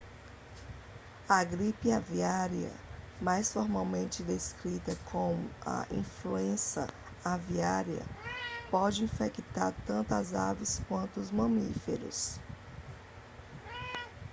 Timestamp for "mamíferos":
11.29-12.39